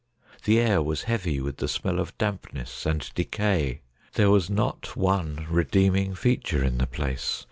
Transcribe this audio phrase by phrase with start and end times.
[0.45, 3.81] The air was heavy with the smell of dampness and decay.
[4.13, 7.39] There was not one redeeming feature in the place.